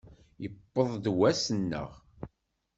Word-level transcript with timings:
Yewweḍ-d 0.41 1.05
wass-nneɣ! 1.17 1.89